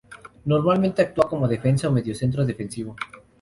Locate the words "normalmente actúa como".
0.45-1.47